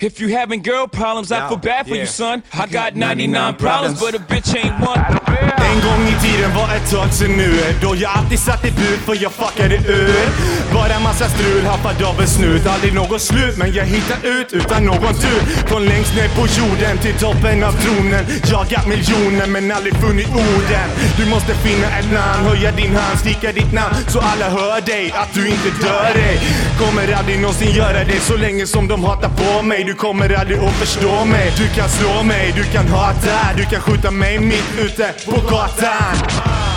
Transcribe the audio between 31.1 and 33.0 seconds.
mig. Du kan slå mig, du kan